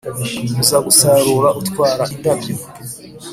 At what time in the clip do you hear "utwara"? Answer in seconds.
1.59-2.03